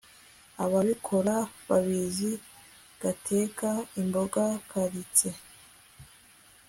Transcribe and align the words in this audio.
akabikora 0.63 1.35
kabizi 1.65 2.31
gateka 3.01 3.69
imboga 4.01 4.43
karitse 4.69 5.27